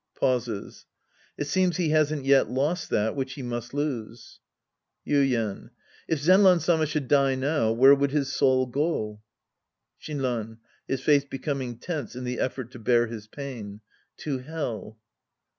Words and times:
{Pauses.) 0.19 0.87
It 1.37 1.45
seems 1.45 1.77
he 1.77 1.89
hasn't 1.91 2.25
yet 2.25 2.49
lost 2.49 2.89
that 2.89 3.15
which 3.15 3.33
he 3.33 3.43
must 3.43 3.71
lose. 3.71 4.39
Yuien. 5.05 5.69
If 6.07 6.17
Zenran 6.19 6.59
Sama 6.59 6.87
should 6.87 7.07
die 7.07 7.35
now, 7.35 7.71
where 7.71 7.93
would 7.93 8.09
his 8.09 8.33
soul 8.33 8.65
go? 8.65 9.21
Shinran 10.01 10.57
{his 10.87 11.01
face 11.01 11.25
becoming 11.25 11.77
tense 11.77 12.15
in 12.15 12.23
the 12.23 12.39
effort 12.39 12.71
to 12.71 12.79
bear 12.79 13.05
his 13.05 13.27
pain). 13.27 13.81
To 14.21 14.39
Hell. 14.39 14.97